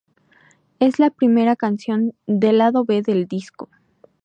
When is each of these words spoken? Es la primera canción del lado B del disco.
Es 0.79 0.97
la 0.97 1.11
primera 1.11 1.55
canción 1.55 2.15
del 2.25 2.57
lado 2.57 2.85
B 2.85 3.03
del 3.03 3.27
disco. 3.27 3.69